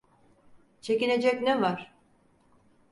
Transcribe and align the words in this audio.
Çekinecek 0.81 1.41
ne 1.41 1.61
var? 1.61 1.93